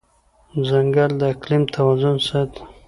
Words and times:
ځنګل 0.67 1.11
د 1.19 1.21
اقلیم 1.33 1.63
توازن 1.75 2.15
ساتي. 2.27 2.63